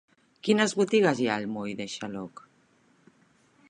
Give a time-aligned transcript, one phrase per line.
[0.47, 2.45] Quines botigues hi ha al moll de Xaloc?